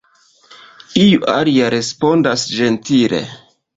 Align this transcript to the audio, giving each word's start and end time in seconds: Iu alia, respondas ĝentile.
Iu 1.01 1.21
alia, 1.35 1.67
respondas 1.75 2.47
ĝentile. 2.57 3.21